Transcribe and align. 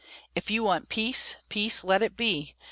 If 0.33 0.49
you 0.49 0.63
want 0.63 0.89
peace, 0.89 1.35
peace 1.47 1.83
let 1.83 2.01
it 2.01 2.17
be! 2.17 2.55